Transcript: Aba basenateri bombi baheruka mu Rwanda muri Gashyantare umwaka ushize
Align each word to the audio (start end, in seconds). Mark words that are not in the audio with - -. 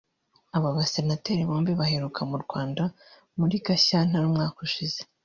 Aba 0.55 0.77
basenateri 0.77 1.41
bombi 1.49 1.71
baheruka 1.79 2.21
mu 2.29 2.37
Rwanda 2.43 2.83
muri 3.39 3.55
Gashyantare 3.65 4.25
umwaka 4.27 4.57
ushize 4.67 4.99